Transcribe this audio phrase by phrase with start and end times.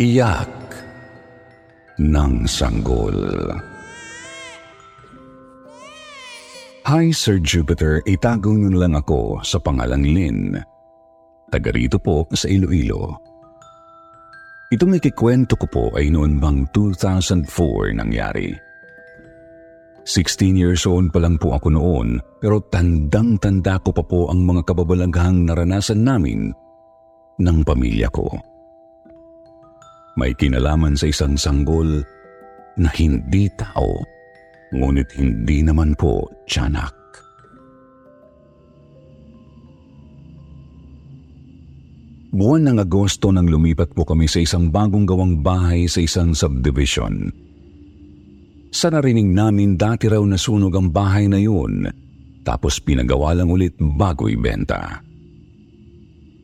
[0.00, 0.48] Iyak
[2.00, 3.12] ng sanggol.
[6.88, 10.56] Hi Sir Jupiter, itago niyo lang ako sa pangalang Lynn.
[11.52, 13.20] Taga rito po sa Iloilo.
[14.72, 18.56] Itong ikikwento ko po ay noon bang 2004 nangyari.
[20.08, 24.64] 16 years old pa lang po ako noon pero tandang-tanda ko pa po ang mga
[24.64, 26.56] kababalaghang naranasan namin
[27.36, 28.49] ng pamilya ko.
[30.20, 32.04] May kinalaman sa isang sanggol
[32.76, 34.04] na hindi tao,
[34.68, 36.92] ngunit hindi naman po tiyanak.
[42.36, 47.32] Buwan ng Agosto nang lumipat po kami sa isang bagong gawang bahay sa isang subdivision.
[48.76, 51.88] Sa narinig namin dati raw nasunog ang bahay na yun
[52.44, 55.00] tapos pinagawa lang ulit bago ibenta.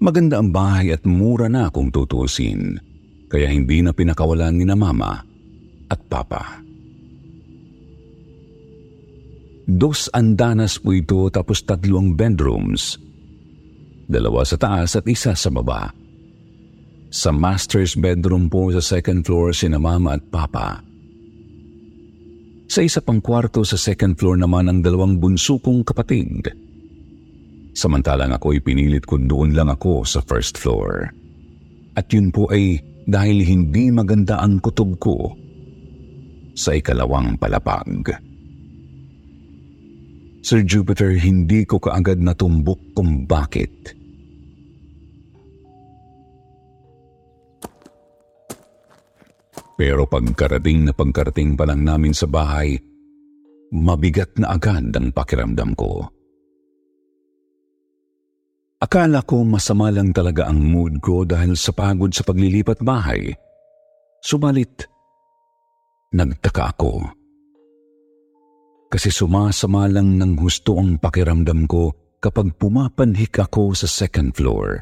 [0.00, 2.85] Maganda ang bahay at mura na kung tutusin
[3.26, 5.22] kaya hindi na pinakawalan ni na mama
[5.90, 6.62] at papa.
[9.66, 13.02] Dos andanas po ito tapos tatlong bedrooms.
[14.06, 15.90] Dalawa sa taas at isa sa baba.
[17.10, 20.86] Sa master's bedroom po sa second floor sina mama at papa.
[22.70, 26.46] Sa isa pang kwarto sa second floor naman ang dalawang bunso kong kapatid.
[27.74, 31.10] Samantalang ako ay pinilit ko doon lang ako sa first floor.
[31.96, 32.76] At yun po ay
[33.08, 35.32] dahil hindi maganda ang kutob ko
[36.52, 38.12] sa ikalawang palapag.
[40.46, 43.96] Sir Jupiter, hindi ko kaagad natumbok kung bakit.
[49.76, 52.80] Pero pagkarating na pagkarating pa lang namin sa bahay,
[53.74, 56.15] mabigat na agad ang pakiramdam ko.
[58.76, 63.32] Akala ko masama lang talaga ang mood ko dahil sa pagod sa paglilipat bahay.
[64.20, 64.84] Subalit,
[66.12, 67.16] nagtaka ako
[68.86, 71.92] kasi sumasama lang ng husto ang pakiramdam ko
[72.22, 74.80] kapag pumapanhik ako sa second floor.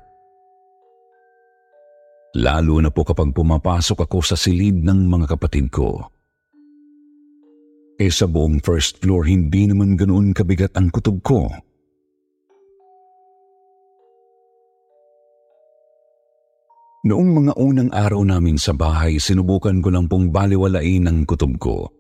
[2.39, 6.03] Lalo na po kapag pumapasok ako sa silid ng mga kapatid ko.
[7.95, 11.47] Eh sa buong first floor, hindi naman ganoon kabigat ang kutob ko.
[17.05, 21.93] Noong mga unang araw namin sa bahay, sinubukan ko lang pong baliwalain ang kutob ko.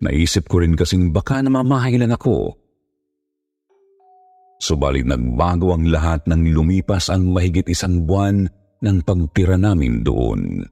[0.00, 2.56] Naisip ko rin kasing baka namamahay lang ako.
[4.56, 8.48] Subalit nagbago ang lahat nang lumipas ang mahigit isang buwan
[8.80, 10.64] ng pagtira namin doon.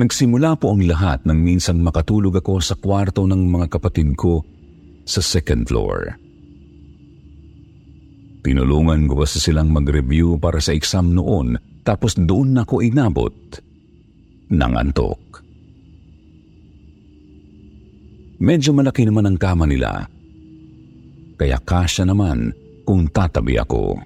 [0.00, 4.40] Nagsimula po ang lahat nang minsan makatulog ako sa kwarto ng mga kapatid ko
[5.04, 6.23] sa second floor.
[8.44, 13.32] Tinulungan ko kasi silang mag-review para sa exam noon tapos doon na ko inabot
[14.52, 15.40] ng antok.
[18.44, 20.04] Medyo malaki naman ang kama nila.
[21.40, 22.52] Kaya kasya naman
[22.84, 23.96] kung tatabi ako.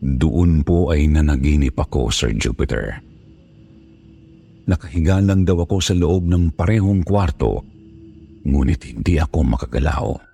[0.00, 3.00] Doon po ay nanaginip ako, Sir Jupiter.
[4.68, 7.64] Nakahiga lang daw ako sa loob ng parehong kwarto,
[8.44, 10.29] ngunit hindi ako makagalaw.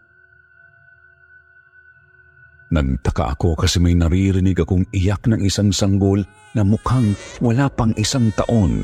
[2.67, 8.35] Nagtaka ako kasi may naririnig akong iyak ng isang sanggol na mukhang wala pang isang
[8.35, 8.83] taon.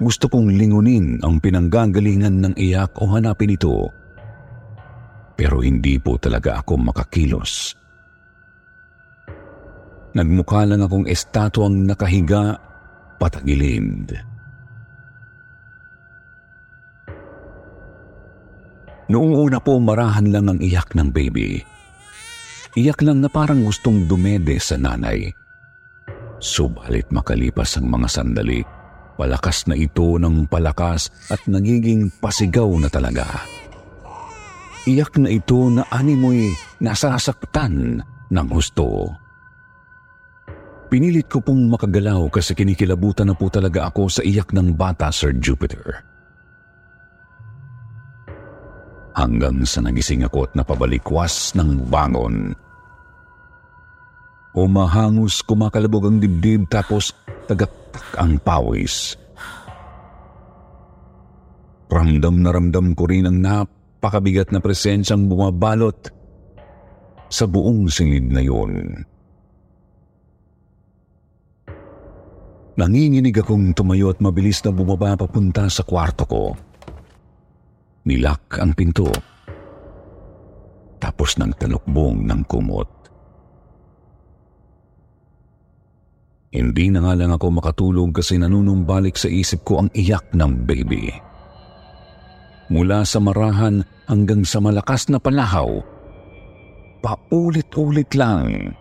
[0.00, 3.92] Gusto kong lingunin ang pinanggagalingan ng iyak o hanapin ito.
[5.36, 7.76] Pero hindi po talaga ako makakilos.
[10.16, 12.58] Nagmukha lang akong estatwang nakahiga
[13.22, 14.29] patagilid.
[19.10, 21.58] Noong una po marahan lang ang iyak ng baby.
[22.78, 25.26] Iyak lang na parang gustong dumede sa nanay.
[26.38, 28.62] Subalit makalipas ang mga sandali,
[29.18, 33.26] palakas na ito ng palakas at nagiging pasigaw na talaga.
[34.86, 37.98] Iyak na ito na animoy nasasaktan
[38.30, 39.10] ng husto.
[40.86, 45.34] Pinilit ko pong makagalaw kasi kinikilabutan na po talaga ako sa iyak ng bata, Sir
[45.34, 46.09] Jupiter.
[49.20, 52.56] Hanggang sa nagising ako at napabalikwas ng bangon.
[54.56, 57.12] Umahangos kumakalabog ang dibdib tapos
[57.44, 59.20] tagaktak ang pawis.
[61.92, 66.08] Ramdam na ramdam ko rin ang napakabigat na presensyang bumabalot
[67.28, 69.04] sa buong singid na yun.
[72.80, 76.69] Nanginginig akong tumayo at mabilis na bumaba papunta sa kwarto ko.
[78.10, 79.06] Nilak ang pinto.
[80.98, 82.90] Tapos nang talukbong ng kumot.
[86.50, 91.14] Hindi na nga lang ako makatulog kasi nanunumbalik sa isip ko ang iyak ng baby.
[92.74, 95.78] Mula sa marahan hanggang sa malakas na palahaw,
[96.98, 98.74] paulit-ulit lang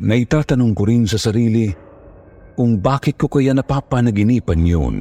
[0.00, 1.68] Naitatanong ko rin sa sarili
[2.56, 4.96] kung bakit ko kaya napapanaginipan yun.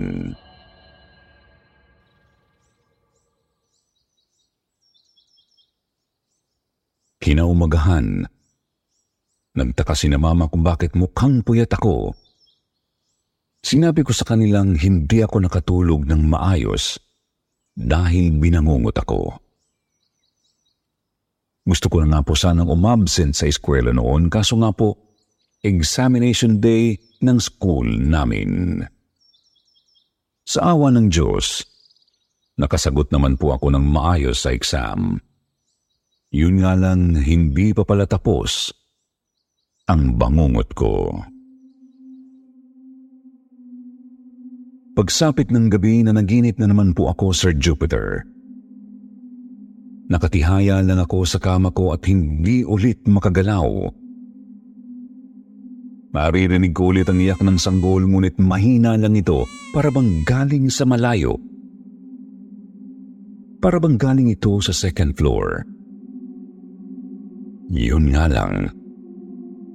[7.20, 8.24] Kinaumagahan,
[9.52, 12.16] nagtaka si na mama kung bakit mukhang puyat ako.
[13.60, 16.96] Sinabi ko sa kanilang hindi ako nakatulog ng maayos
[17.76, 19.36] dahil binangungot ako.
[21.68, 24.96] Gusto ko na nga po sanang umabsent sa eskwela noon kaso nga po,
[25.60, 28.80] examination day ng school namin.
[30.48, 31.68] Sa awa ng Diyos,
[32.56, 35.20] nakasagot naman po ako ng maayos sa exam.
[36.30, 38.70] Yun nga lang, hindi pa pala tapos
[39.90, 41.10] ang bangungot ko.
[44.94, 48.22] Pagsapit ng gabi na naginip na naman po ako, Sir Jupiter.
[50.10, 53.90] Nakatihaya lang ako sa kama ko at hindi ulit makagalaw.
[56.10, 60.86] Maririnig ko ulit ang iyak ng sanggol ngunit mahina lang ito para bang galing sa
[60.86, 61.38] malayo.
[63.62, 65.79] Para bang galing ito sa second floor.
[67.70, 68.66] Yun nga lang,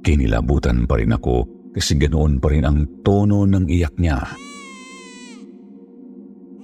[0.02, 4.18] kinilabutan pa rin ako kasi ganoon pa rin ang tono ng iyak niya.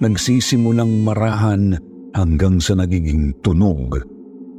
[0.03, 1.79] Nagsisimulang marahan
[2.11, 4.01] hanggang sa nagiging tunog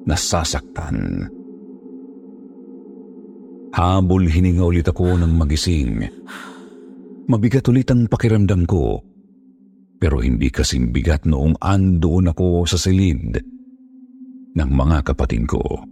[0.09, 1.29] na sasaktan.
[3.73, 6.05] Habol hininga ulit ako ng magising.
[7.29, 9.01] Mabigat ulit ang pakiramdam ko,
[9.97, 13.41] pero hindi kasing bigat noong andoon ako sa silid
[14.53, 15.92] ng mga kapatid ko.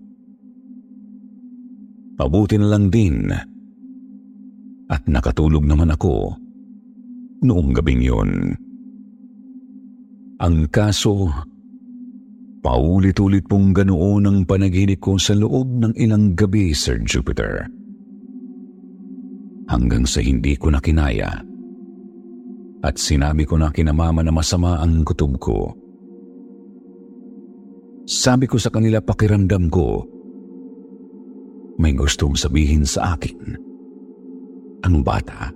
[2.20, 3.32] Mabuti na lang din
[4.92, 6.36] at nakatulog naman ako
[7.40, 8.52] noong gabing yon.
[10.40, 11.32] Ang kaso,
[12.60, 17.64] Paulit-ulit pong ganoon ang panaginip ko sa loob ng ilang gabi, Sir Jupiter.
[19.72, 21.40] Hanggang sa hindi ko na kinaya
[22.84, 25.72] at sinabi ko na kinamama na masama ang kutob ko.
[28.04, 30.04] Sabi ko sa kanila pakiramdam ko,
[31.80, 33.56] may gustong sabihin sa akin
[34.84, 35.48] ang bata.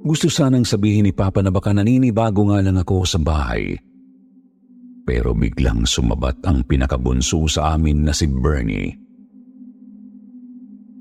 [0.00, 3.76] Gusto sanang sabihin ni Papa na baka naninibago nga lang ako sa bahay.
[5.04, 8.96] Pero biglang sumabat ang pinakabunso sa amin na si Bernie.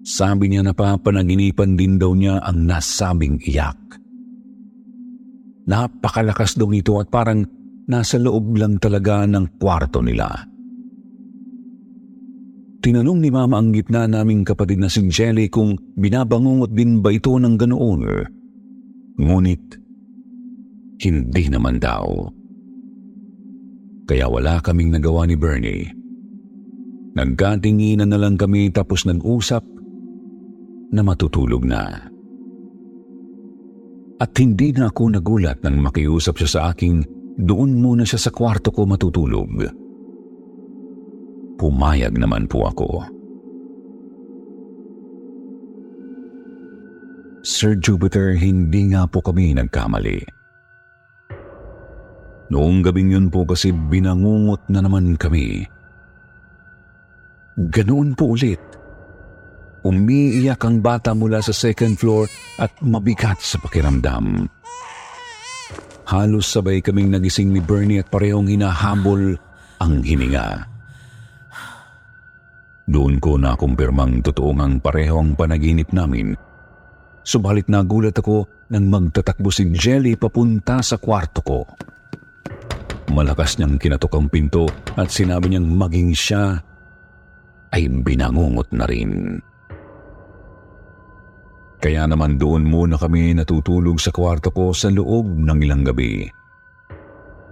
[0.04, 3.78] Sabi niya na papanaginipan din daw niya ang nasabing iyak.
[5.70, 7.46] Napakalakas daw nito at parang
[7.86, 10.49] nasa loob lang talaga ng kwarto nila.
[12.80, 17.36] Tinanong ni Mama ang gitna naming kapatid na si Jelly kung binabangungot din ba ito
[17.36, 18.02] ng ganoon.
[19.20, 19.64] Ngunit,
[21.04, 22.08] hindi naman daw.
[24.08, 25.92] Kaya wala kaming nagawa ni Bernie.
[27.20, 29.62] Nagkatinginan na lang kami tapos nag-usap
[30.96, 32.08] na matutulog na.
[34.20, 37.04] At hindi na ako nagulat nang makiusap siya sa aking
[37.40, 39.68] doon muna siya sa kwarto ko matutulog.
[41.60, 43.04] Pumayag naman po ako.
[47.44, 50.24] Sir Jupiter, hindi nga po kami nagkamali.
[52.50, 55.68] Noong gabing yun po kasi binangungot na naman kami.
[57.60, 58.64] Ganoon po ulit.
[59.84, 62.28] Umiiyak ang bata mula sa second floor
[62.60, 64.48] at mabigat sa pakiramdam.
[66.10, 69.38] Halos sabay kaming nagising ni Bernie at parehong hinahabol
[69.78, 70.79] ang hininga.
[72.90, 76.34] Doon ko na kumpirmang totoo ngang pareho ang panaginip namin
[77.30, 81.60] Subalit nagulat ako nang magtatakbo si Jelly papunta sa kwarto ko.
[83.14, 84.66] Malakas niyang kinatok ang pinto
[84.98, 86.58] at sinabi niyang maging siya
[87.70, 89.38] ay binangungot na rin.
[91.78, 96.26] Kaya naman doon muna kami natutulog sa kwarto ko sa loob ng ilang gabi.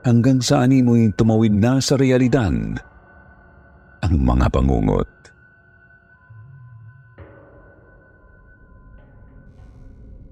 [0.01, 2.81] Hanggang sa animoy tumawid na sa realidad
[4.01, 5.09] ang mga pangungot.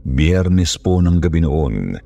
[0.05, 1.97] Biyernes po ng gabi noon.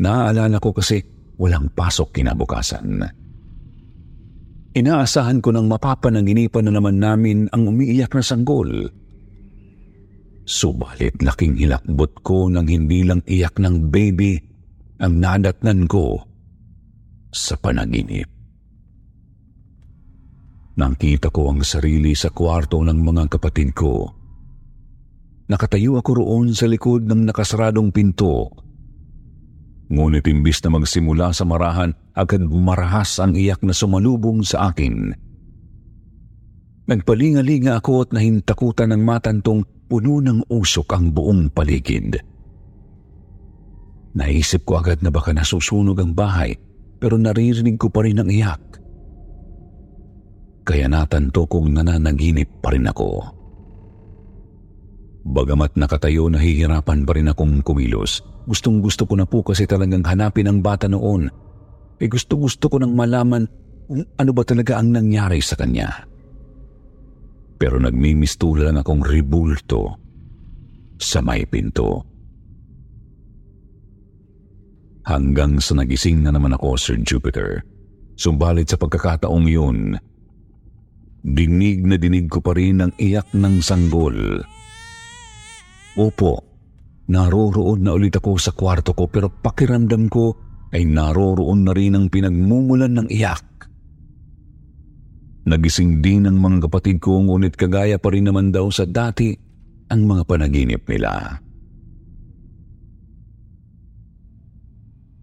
[0.00, 1.02] Naaalala ko kasi
[1.36, 3.04] walang pasok kinabukasan.
[4.70, 8.70] Inaasahan ko ng mapapananginipan na naman namin ang umiiyak na sanggol.
[10.46, 14.38] Subalit laking hilakbot ko nang hindi lang iyak ng baby
[15.02, 16.22] ang nadatnan ko
[17.34, 18.39] sa panaginip.
[20.80, 24.20] Nakita ko ang sarili sa kwarto ng mga kapatid ko
[25.50, 28.54] Nakatayo ako roon sa likod ng nakasaradong pinto.
[29.90, 35.10] Ngunit imbis na magsimula sa marahan, agad marahas ang iyak na sumalubong sa akin.
[36.86, 42.22] Nagpalingalinga ako at nahintakutan ng matantong puno ng usok ang buong paligid.
[44.14, 46.54] Naisip ko agad na baka nasusunog ang bahay
[47.02, 48.69] pero naririnig ko pa rin ang iyak.
[50.64, 53.40] Kaya natanto kong nananaginip pa rin ako.
[55.20, 58.24] Bagamat nakatayo, nahihirapan pa rin akong kumilos.
[58.48, 61.28] Gustong gusto ko na po kasi talagang hanapin ang bata noon.
[62.00, 63.44] E gusto gusto ko nang malaman
[63.84, 66.08] kung ano ba talaga ang nangyari sa kanya.
[67.60, 70.00] Pero nagmimistula lang akong ribulto
[70.96, 72.00] sa may pinto.
[75.04, 77.60] Hanggang sa nagising na naman ako, Sir Jupiter.
[78.16, 79.96] Sumbalit sa pagkakataong yun,
[81.20, 84.40] dinig na dinig ko pa rin ang iyak ng sanggol.
[86.00, 86.32] Opo,
[87.10, 90.32] naroroon na ulit ako sa kwarto ko pero pakiramdam ko
[90.70, 93.44] ay naroroon na rin ang pinagmumulan ng iyak.
[95.50, 99.34] Nagising din ang mga kapatid ko ngunit kagaya pa rin naman daw sa dati
[99.90, 101.42] ang mga panaginip nila.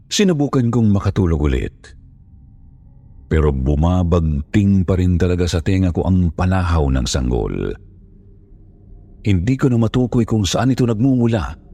[0.07, 1.96] Sinubukan kong makatulog ulit.
[3.27, 7.75] Pero bumabagting pa rin talaga sa tenga ko ang palahaw ng sanggol.
[9.27, 11.67] Hindi ko na matukoy kung saan ito nagmumula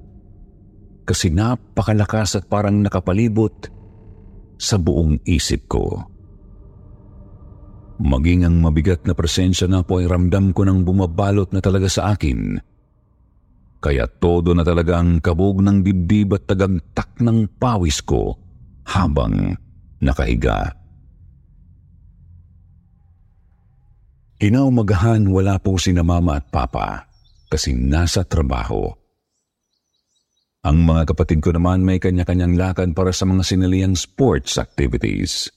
[1.03, 3.69] kasi napakalakas at parang nakapalibot
[4.57, 6.01] sa buong isip ko.
[8.01, 12.17] Maging ang mabigat na presensya na po ay ramdam ko nang bumabalot na talaga sa
[12.17, 12.57] akin.
[13.83, 18.33] Kaya todo na talaga ang kabog ng dibdib at tagagtak ng pawis ko
[18.87, 19.53] habang
[19.99, 20.82] nakahiga.
[24.43, 27.07] Inaumagahan wala po si na mama at papa
[27.47, 28.91] kasi nasa trabaho.
[30.67, 35.47] Ang mga kapatid ko naman may kanya-kanyang lakad para sa mga sinaliang sports activities.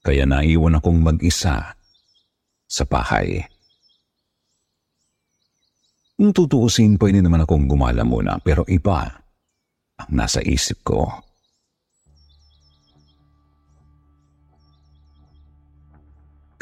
[0.00, 1.76] Kaya naiwan akong mag-isa
[2.64, 3.44] sa bahay.
[6.16, 9.12] Kung tutuusin, pwede naman akong gumala muna pero iba
[10.00, 11.31] ang nasa isip ko.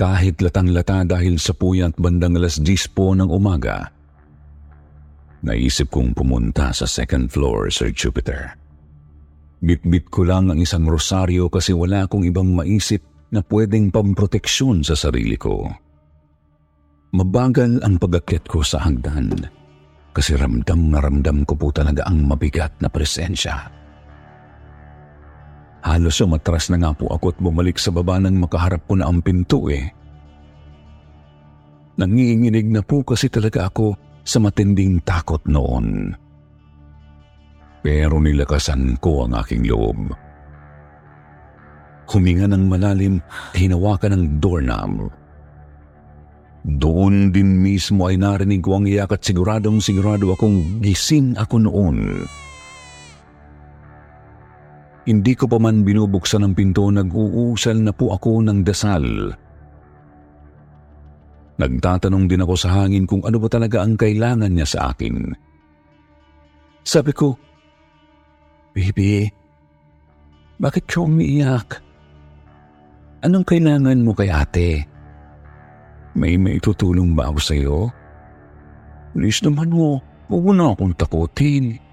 [0.01, 3.93] Kahit latang-lata dahil sa puyat bandang alas 10 po ng umaga,
[5.45, 8.57] naisip kong pumunta sa second floor, Sir Jupiter.
[9.61, 14.97] Bitbit ko lang ang isang rosaryo kasi wala akong ibang maisip na pwedeng pamproteksyon sa
[14.97, 15.69] sarili ko.
[17.13, 19.37] Mabagal ang pagakyat ko sa hagdan
[20.17, 23.80] kasi ramdam na ramdam ko po talaga ang mabigat na presensya.
[25.81, 29.25] Halos umatras na nga po ako at bumalik sa baba nang makaharap ko na ang
[29.25, 29.89] pinto eh.
[31.97, 36.13] Nanginginig na po kasi talaga ako sa matinding takot noon.
[37.81, 40.13] Pero nilakasan ko ang aking loob.
[42.13, 43.25] Huminga ng malalim,
[43.57, 45.09] hinawakan ng doorknob.
[46.61, 52.29] Doon din mismo ay narinig ko ang iyak at siguradong sigurado akong gising ako noon.
[55.11, 59.35] Hindi ko pa man binubuksan ang pinto, nag-uusal na po ako ng dasal.
[61.59, 65.35] Nagtatanong din ako sa hangin kung ano ba talaga ang kailangan niya sa akin.
[66.87, 67.35] Sabi ko,
[68.71, 69.27] Baby,
[70.63, 71.83] bakit ka umiiyak?
[73.27, 74.87] Anong kailangan mo kay ate?
[76.15, 77.91] May may tutulong ba ako sa iyo?
[79.11, 79.99] Please naman mo,
[80.31, 81.90] huwag mo na akong takutin.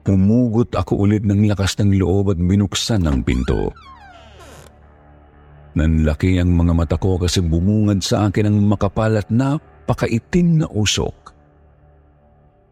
[0.00, 3.68] Pumugot ako ulit ng lakas ng loob at binuksan ang pinto.
[5.76, 11.14] Nanlaki ang mga mata ko kasi bumungad sa akin ang makapal at napakaitim na usok.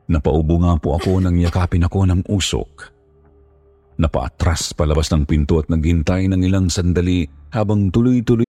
[0.09, 2.97] Napaubo nga po ako nang yakapin ako ng usok.
[4.01, 8.49] Napaatras palabas ng pinto at naghintay ng ilang sandali habang tuloy-tuloy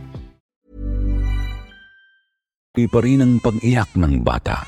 [2.71, 4.63] pa rin ang pag-iyak ng bata.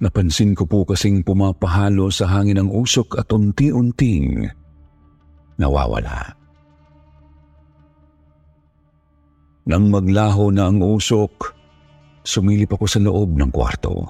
[0.00, 4.48] Napansin ko po kasing pumapahalo sa hangin ang usok at unti-unting
[5.60, 6.32] nawawala.
[9.68, 11.52] Nang maglaho na ang usok,
[12.24, 14.08] sumilip ako sa loob ng kwarto.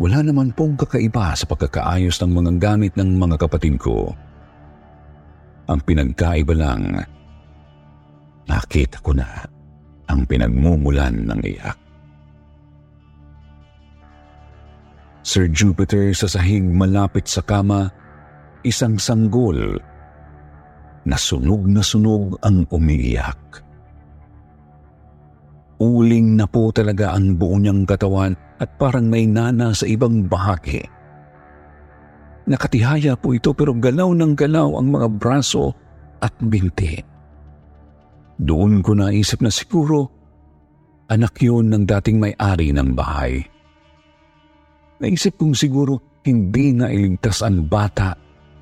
[0.00, 4.08] Wala naman pong kakaiba sa pagkakaayos ng mga gamit ng mga kapatid ko.
[5.68, 6.96] Ang pinagkaiba lang,
[8.48, 9.57] nakita ko na
[10.08, 11.78] ang pinagmumulan ng iyak.
[15.28, 17.92] Sir Jupiter sa sahig malapit sa kama,
[18.64, 19.76] isang sanggol
[21.04, 23.60] na sunog na sunog ang umiiyak.
[25.78, 30.82] Uling na po talaga ang buo niyang katawan at parang may nana sa ibang bahagi.
[32.48, 35.70] Nakatihaya po ito pero galaw ng galaw ang mga braso
[36.18, 37.07] at binti.
[38.38, 40.14] Doon ko naisip na siguro
[41.10, 43.42] anak yun ng dating may-ari ng bahay.
[45.02, 48.14] Naisip kong siguro hindi na iligtas ang bata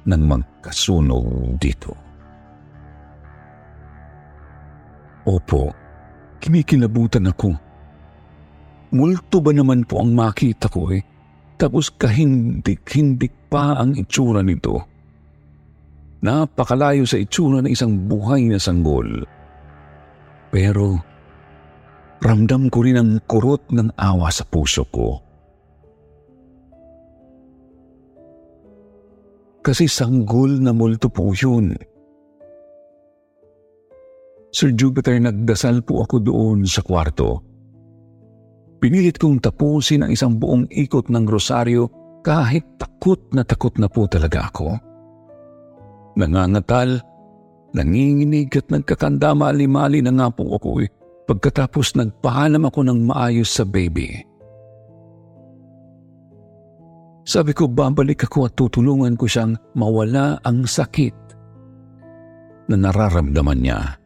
[0.07, 1.92] ng magkasunog dito.
[5.27, 5.74] Opo,
[6.38, 7.50] kinikilabutan ako.
[8.94, 11.03] Multo ba naman po ang makita ko eh?
[11.59, 14.87] Tapos kahindik-hindik pa ang itsura nito.
[16.22, 19.27] Napakalayo sa itsura ng isang buhay na sanggol.
[20.50, 21.00] Pero
[22.22, 25.20] ramdam ko rin ang kurot ng awa sa puso ko.
[29.66, 31.74] Kasi sanggol na multo po yun.
[34.54, 37.42] Sir Jupiter, nagdasal po ako doon sa kwarto.
[38.78, 41.90] Pinilit kong tapusin ang isang buong ikot ng rosaryo
[42.22, 44.78] kahit takot na takot na po talaga ako.
[46.16, 47.02] Nangangatal
[47.74, 50.90] Nanginginig at nagkakandama-alimali na nga po ako eh.
[51.26, 54.22] Pagkatapos nagpaalam ako ng maayos sa baby.
[57.26, 61.16] Sabi ko babalik ako at tutulungan ko siyang mawala ang sakit
[62.70, 63.98] na nararamdaman niya.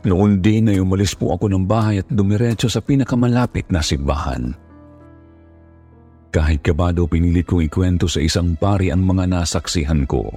[0.00, 4.56] Noon din ay umalis po ako ng bahay at dumiretso sa pinakamalapit na simbahan.
[6.30, 10.30] Kahit kabado pinilit kong ikwento sa isang pari ang mga nasaksihan ko.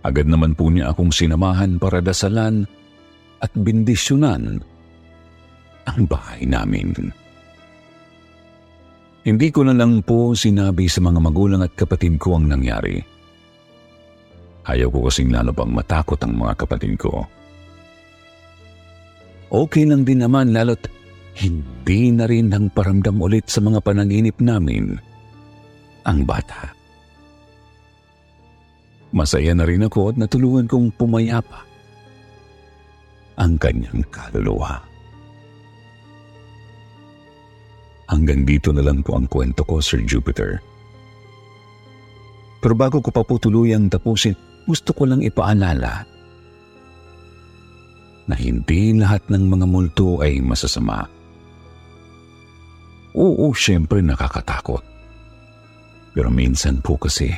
[0.00, 2.64] Agad naman po niya akong sinamahan para dasalan
[3.44, 4.64] at bindisyonan
[5.84, 7.12] ang bahay namin.
[9.28, 12.96] Hindi ko na lang po sinabi sa mga magulang at kapatid ko ang nangyari.
[14.64, 17.24] Ayaw ko kasing lalo pang matakot ang mga kapatid ko.
[19.52, 20.88] Okay lang din naman lalo't
[21.38, 24.98] hindi na rin nang paramdam ulit sa mga panaginip namin
[26.02, 26.74] ang bata.
[29.14, 31.62] Masaya na rin ako at natulungan kong pumayapa
[33.38, 34.82] ang kanyang kaluluwa.
[38.10, 40.58] Hanggang dito na lang po ang kwento ko, Sir Jupiter.
[42.58, 44.34] Pero bago ko pa po tuluyang tapusin,
[44.66, 46.02] gusto ko lang ipaalala
[48.28, 51.17] na hindi lahat ng mga multo ay masasama.
[53.18, 54.78] Oo, syempre nakakatakot.
[56.14, 57.34] Pero minsan po kasi,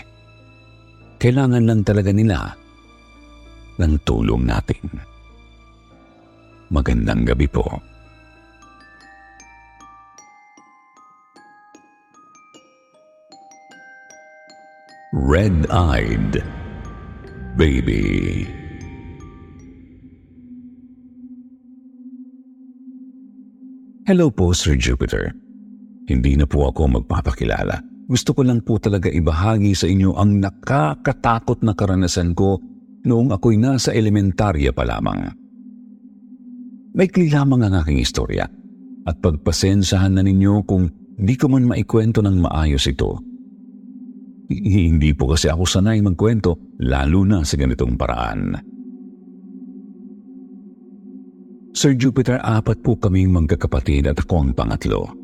[1.17, 2.53] kailangan lang talaga nila
[3.81, 4.85] ng tulong natin.
[6.69, 7.65] Magandang gabi po.
[15.11, 16.39] Red-Eyed
[17.59, 18.47] Baby
[24.07, 25.35] Hello po, Sir Jupiter.
[26.11, 27.79] Hindi na po ako magpapakilala.
[28.11, 32.59] Gusto ko lang po talaga ibahagi sa inyo ang nakakatakot na karanasan ko
[33.07, 35.31] noong ako'y nasa elementarya pa lamang.
[36.99, 38.51] Maikli lamang ang aking istorya
[39.07, 43.23] at pagpasensahan na ninyo kung di ko man maikwento ng maayos ito.
[44.51, 48.59] Hindi po kasi ako sanay magkwento lalo na sa ganitong paraan.
[51.71, 55.20] Sir Jupiter, apat po kaming magkakapatid at ako ang pangatlo.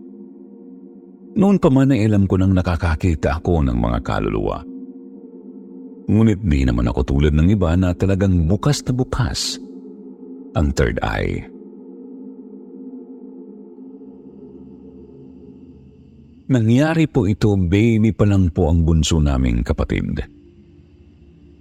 [1.36, 4.64] Noon pa man ay alam ko nang nakakakita ako ng mga kaluluwa.
[6.08, 9.60] Ngunit di naman ako tulad ng iba na talagang bukas na bukas
[10.56, 11.44] ang third eye.
[16.46, 20.22] Nangyari po ito, baby pa lang po ang bunso naming kapatid.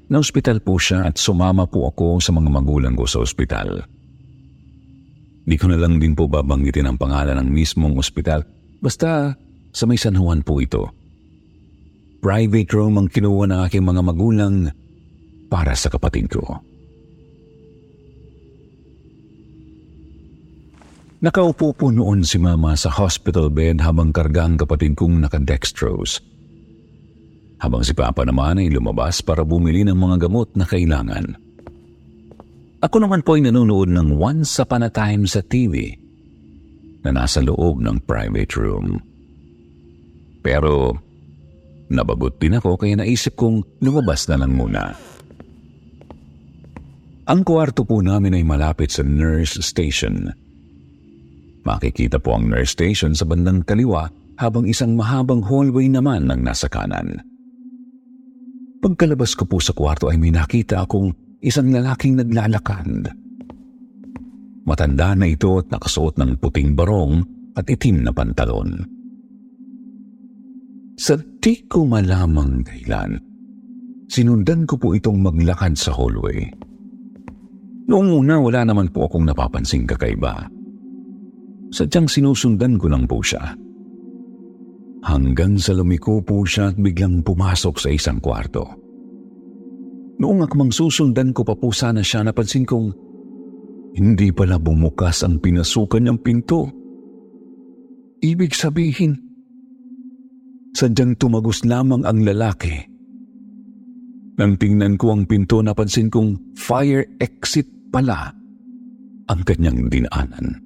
[0.08, 3.82] Na-hospital po siya at sumama po ako sa mga magulang ko sa ospital.
[5.42, 8.46] Di ko na lang din po babanggitin ang pangalan ng mismong ospital.
[8.78, 9.34] Basta
[9.76, 10.88] sa may San Juan po ito.
[12.24, 14.72] Private room ang kinuha ng aking mga magulang
[15.52, 16.64] para sa kapatid ko.
[21.20, 26.24] Nakaupo po noon si mama sa hospital bed habang karga ang kapatid kong nakadextrose.
[27.60, 31.36] Habang si papa naman ay lumabas para bumili ng mga gamot na kailangan.
[32.84, 35.98] Ako naman po ay nanonood ng Once Upon a Time sa TV
[37.02, 39.15] na nasa loob ng private room.
[40.46, 40.94] Pero
[41.90, 44.94] nabagot din ako kaya naisip kong lumabas na lang muna.
[47.26, 50.30] Ang kwarto po namin ay malapit sa nurse station.
[51.66, 54.06] Makikita po ang nurse station sa bandang kaliwa
[54.38, 57.26] habang isang mahabang hallway naman ang nasa kanan.
[58.86, 61.10] Pagkalabas ko po sa kwarto ay may nakita akong
[61.42, 63.10] isang lalaking naglalakad.
[64.70, 67.26] Matanda na ito at nakasuot ng puting barong
[67.58, 68.95] at itim na pantalon.
[70.96, 73.20] Sa di ko malamang dahilan,
[74.08, 76.48] sinundan ko po itong maglakad sa hallway.
[77.86, 80.48] Noong una wala naman po akong napapansing kakaiba.
[81.76, 83.44] Sadyang sinusundan ko lang po siya.
[85.06, 88.66] Hanggang sa lumiko po siya at biglang pumasok sa isang kwarto.
[90.16, 92.88] Noong akmang susundan ko pa po sana siya, napansin kong
[94.00, 96.72] hindi pala bumukas ang pinasukan niyang pinto.
[98.24, 99.25] Ibig sabihin,
[100.76, 102.76] sadyang tumagos lamang ang lalaki.
[104.36, 108.36] Nang tingnan ko ang pinto, napansin kong fire exit pala
[109.32, 110.60] ang kanyang dinaanan.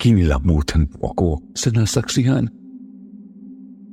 [0.00, 2.50] Kinilabutan po ako sa nasaksihan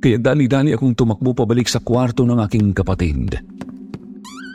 [0.00, 3.36] kaya dali-dali akong tumakbo pabalik sa kwarto ng aking kapatid.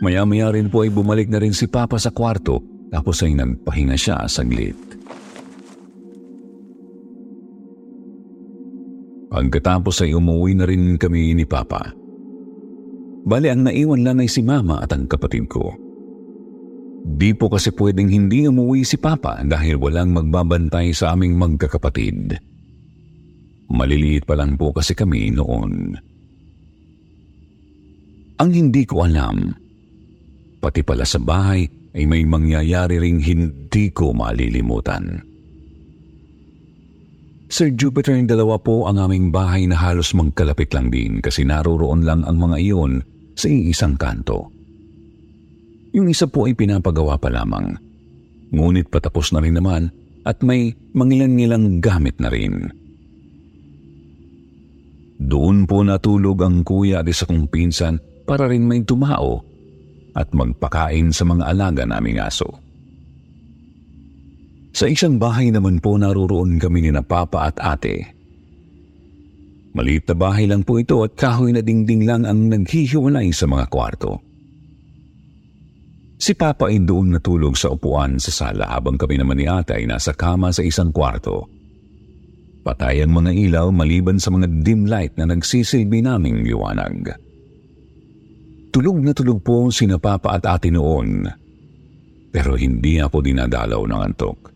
[0.01, 2.59] Maya-maya rin po ay bumalik na rin si Papa sa kwarto
[2.89, 4.84] tapos ay nagpahinga siya saglit.
[9.35, 11.91] Pagkatapos ay umuwi na rin kami ni Papa.
[13.27, 15.75] Bale ang naiwan lang ay si Mama at ang kapatid ko.
[17.03, 22.39] Di po kasi pwedeng hindi umuwi si Papa dahil walang magbabantay sa aming magkakapatid.
[23.75, 25.99] Maliliit pa lang po kasi kami noon.
[28.39, 29.51] Ang hindi ko alam,
[30.63, 35.34] pati pala sa bahay ay may mangyayari ring hindi ko malilimutan.
[37.45, 42.01] Sir Jupiter, yung dalawa po ang aming bahay na halos magkalapit lang din kasi naroroon
[42.01, 43.05] lang ang mga iyon
[43.37, 44.49] sa isang kanto.
[45.93, 47.77] Yung isa po ay pinapagawa pa lamang.
[48.49, 49.93] Ngunit patapos na rin naman
[50.25, 52.65] at may mangilan-ngilang gamit na rin.
[55.21, 59.45] Doon po natulog ang kuya at isa kong pinsan para rin may tumao
[60.17, 62.64] at magpakain sa mga alaga naming aso.
[64.75, 68.11] Sa isang bahay naman po naruroon kami ni na papa at ate.
[69.71, 73.71] Maliit na bahay lang po ito at kahoy na dingding lang ang naghihiwalay sa mga
[73.71, 74.19] kwarto.
[76.19, 79.87] Si Papa ay doon natulog sa upuan sa sala habang kami naman ni ate ay
[79.87, 81.47] nasa kama sa isang kwarto.
[82.67, 87.15] Patay ang mga ilaw maliban sa mga dim light na nagsisilbi naming liwanag.
[88.75, 91.31] Tulog na tulog po si Papa at ate noon.
[92.35, 94.54] Pero hindi ako dinadalaw ng antok.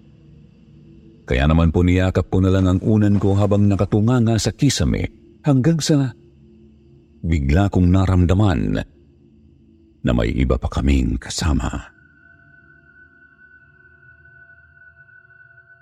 [1.30, 5.06] Kaya naman po niyakap ko na lang ang unan ko habang nakatunganga sa kisame
[5.46, 6.10] hanggang sa
[7.22, 8.82] bigla kong naramdaman
[10.02, 11.70] na may iba pa kaming kasama.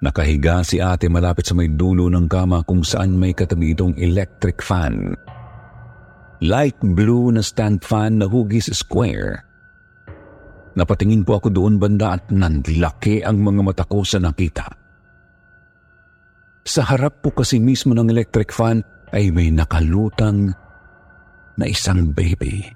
[0.03, 4.59] Nakahiga si ate malapit sa may dulo ng kama kung saan may katabi itong electric
[4.59, 5.15] fan.
[6.43, 9.47] Light blue na stand fan na hugis square.
[10.75, 14.86] Napatingin po ako doon banda at nandlaki ang mga mata ko sa nakita.
[16.67, 18.83] Sa harap po kasi mismo ng electric fan
[19.15, 20.51] ay may nakalutang
[21.55, 22.67] na isang baby.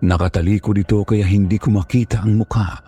[0.00, 2.80] Nakataliko dito kaya hindi ko makita ang mukha.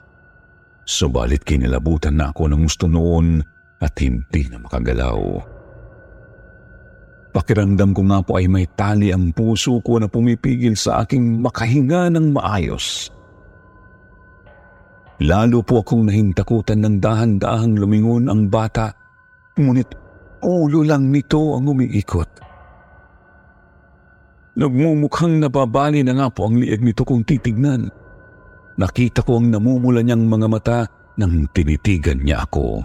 [0.88, 3.44] Subalit kinilabutan na ako ng gusto noon
[3.84, 5.20] at hindi na makagalaw.
[7.36, 12.08] Pakiramdam ko nga po ay may tali ang puso ko na pumipigil sa aking makahinga
[12.08, 13.12] ng maayos.
[15.24, 18.92] Lalo po akong nahintakutan ng dahan-dahang lumingon ang bata,
[19.56, 19.88] ngunit
[20.44, 22.28] ulo lang nito ang umiikot.
[24.56, 27.88] Nagmumukhang nababali na nga po ang lieg nito kung titignan.
[28.76, 30.78] Nakita ko ang namumula niyang mga mata
[31.16, 32.84] nang tinitigan niya ako.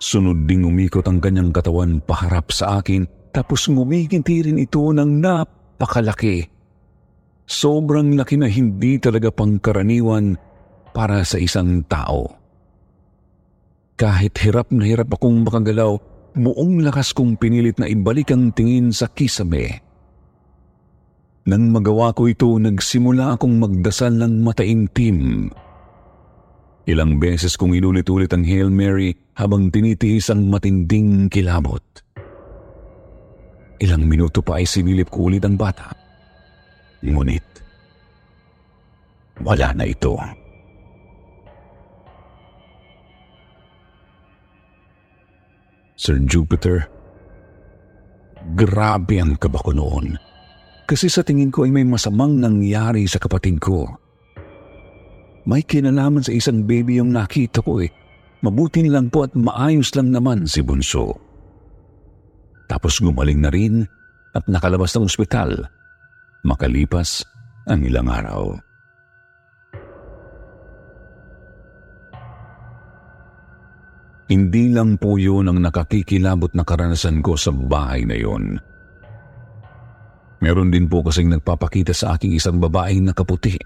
[0.00, 6.55] Sunod ding umikot ang kanyang katawan paharap sa akin tapos ngumiginti rin ito ng napakalaki.
[7.46, 10.34] Sobrang laki na hindi talaga pangkaraniwan
[10.90, 12.26] para sa isang tao.
[13.96, 15.94] Kahit hirap na hirap akong makagalaw,
[16.36, 19.80] buong lakas kong pinilit na ibalik ang tingin sa kisame.
[21.46, 25.48] Nang magawa ko ito, nagsimula akong magdasal ng mataimtim.
[26.90, 31.82] Ilang beses kong inulit-ulit ang Hail Mary habang tinitiis ang matinding kilabot.
[33.78, 36.05] Ilang minuto pa ay sinilip ko ulit ang bata.
[37.06, 37.46] Ngunit,
[39.46, 40.18] wala na ito.
[45.96, 46.90] Sir Jupiter,
[48.58, 50.18] grabe ang kaba ko noon.
[50.86, 53.90] Kasi sa tingin ko ay may masamang nangyari sa kapatid ko.
[55.46, 57.90] May kinalaman sa isang baby yung nakita ko eh.
[58.42, 61.16] Mabuti lang po at maayos lang naman si Bunso.
[62.66, 63.86] Tapos gumaling na rin
[64.34, 65.70] at nakalabas ng ospital.
[66.46, 67.26] Makalipas
[67.66, 68.54] ang ilang araw.
[74.26, 78.58] Hindi lang po yun ang nakakikilabot na karanasan ko sa bahay na yun.
[80.42, 83.58] Meron din po kasing nagpapakita sa aking isang babaeng nakaputi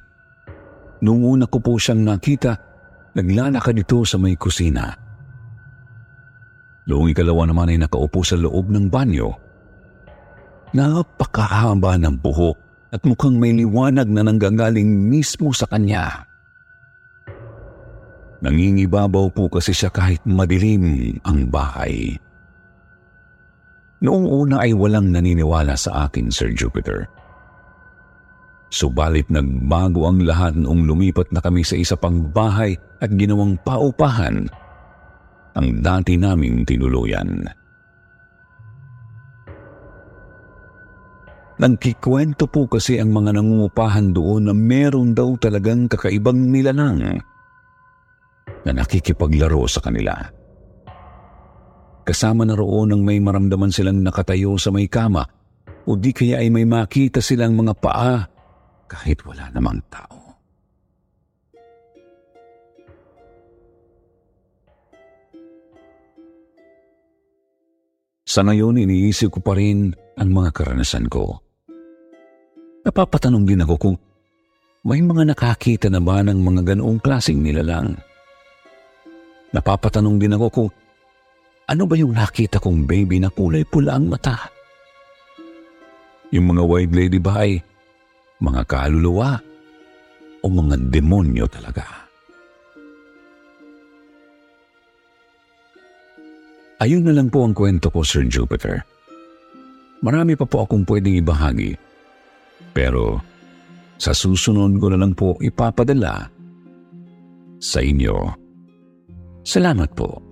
[1.00, 2.52] Noong una ko po siyang nakita,
[3.16, 4.92] naglalakad ito sa may kusina.
[6.84, 9.32] Noong ikalawa naman ay nakaupo sa loob ng banyo.
[10.76, 16.26] Napakahaba ng buhok at mukhang may liwanag na nanggagaling mismo sa kanya.
[18.40, 22.16] Nangingibabaw po kasi siya kahit madilim ang bahay.
[24.00, 27.04] Noong una ay walang naniniwala sa akin, Sir Jupiter.
[28.72, 34.48] Subalit nagbago ang lahat noong lumipat na kami sa isa pang bahay at ginawang paupahan
[35.58, 37.44] ang dati naming tinuluyan.
[41.60, 47.20] Nagkikwento po kasi ang mga nangungupahan doon na meron daw talagang kakaibang nilalang
[48.64, 50.16] na nakikipaglaro sa kanila.
[52.00, 55.20] Kasama na roon ang may maramdaman silang nakatayo sa may kama
[55.84, 58.24] o di kaya ay may makita silang mga paa
[58.88, 60.16] kahit wala namang tao.
[68.24, 71.49] Sa ngayon, iniisip ko pa rin ang mga karanasan ko.
[72.90, 73.96] Napapatanong din ako kung
[74.82, 77.94] may mga nakakita na ba ng mga ganoong klaseng nilalang.
[79.54, 80.68] Napapatanong din ako kung
[81.70, 84.42] ano ba yung nakita kong baby na kulay pula ang mata?
[86.34, 87.62] Yung mga white lady ba ay
[88.42, 89.38] mga kaluluwa
[90.42, 91.86] o mga demonyo talaga.
[96.82, 98.82] Ayun na lang po ang kwento ko, Sir Jupiter.
[100.02, 101.89] Marami pa po akong pwedeng ibahagi.
[102.72, 103.18] Pero
[104.00, 106.30] sa susunod ko na lang po ipapadala
[107.60, 108.16] sa inyo.
[109.44, 110.29] Salamat po.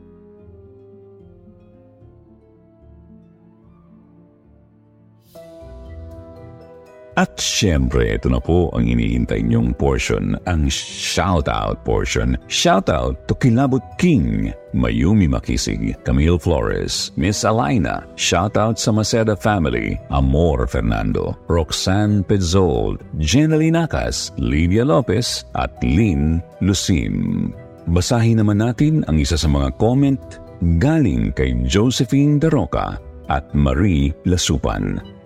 [7.18, 12.38] At syempre, ito na po ang iniintay niyong portion, ang shoutout portion.
[12.46, 20.70] Shoutout to Kilabot King, Mayumi Makisig, Camille Flores, Miss Alina, shoutout sa Maceda family, Amor
[20.70, 27.50] Fernando, Roxanne Pezzold, Jenny Nacas, Lydia Lopez, at Lynn Lucim.
[27.90, 30.22] Basahin naman natin ang isa sa mga comment
[30.78, 35.17] galing kay Josephine Daroca at Marie Lasupan.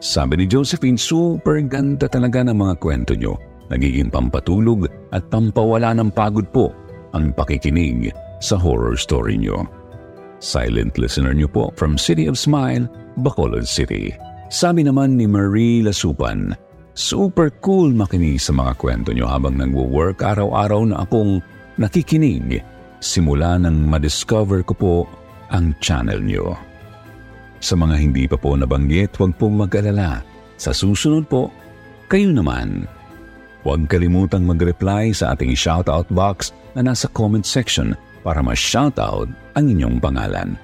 [0.00, 3.36] Sabi ni Josephine, super ganda talaga ng mga kwento nyo.
[3.68, 6.72] Nagiging pampatulog at pampawala ng pagod po
[7.12, 8.08] ang pakikinig
[8.40, 9.68] sa horror story nyo.
[10.40, 12.88] Silent listener nyo po from City of Smile,
[13.20, 14.08] Bacolod City.
[14.48, 16.56] Sabi naman ni Marie Lasupan,
[16.96, 21.38] Super cool makinig sa mga kwento nyo habang nagwo-work araw-araw na akong
[21.78, 22.64] nakikinig
[22.98, 24.94] simula nang madiscover ko po
[25.52, 26.69] ang channel nyo.
[27.60, 30.24] Sa mga hindi pa po nabanggit, huwag pong mag-alala.
[30.56, 31.52] Sa susunod po,
[32.08, 32.88] kayo naman.
[33.60, 37.92] Huwag kalimutang mag-reply sa ating shoutout box na nasa comment section
[38.24, 40.56] para ma-shoutout ang inyong pangalan.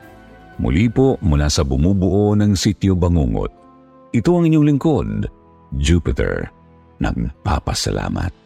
[0.56, 3.52] Muli po mula sa bumubuo ng Sityo Bangungot.
[4.16, 5.08] Ito ang inyong lingkod,
[5.76, 6.48] Jupiter.
[6.96, 8.45] Nagpapasalamat.